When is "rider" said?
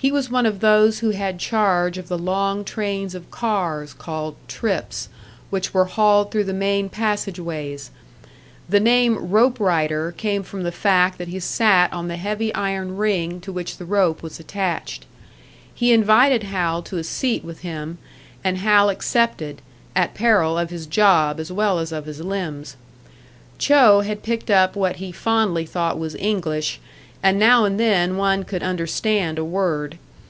9.58-10.14